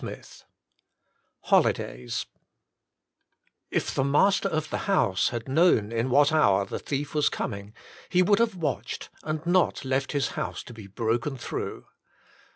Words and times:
XXIV 0.01 0.45
HOLIDAYS 1.41 2.25
"If 3.69 3.93
the 3.93 4.03
master 4.03 4.49
of 4.49 4.71
the 4.71 4.77
house 4.89 5.29
had 5.29 5.47
known 5.47 5.91
in 5.91 6.09
what 6.09 6.31
hour 6.31 6.65
the 6.65 6.79
thief 6.79 7.13
was 7.13 7.29
coming 7.29 7.75
he 8.09 8.23
would 8.23 8.39
have 8.39 8.55
watched 8.55 9.09
and 9.21 9.45
not 9.45 9.85
left 9.85 10.13
his 10.13 10.29
house 10.29 10.63
to 10.63 10.73
be 10.73 10.87
broken 10.87 11.37
through." 11.37 11.85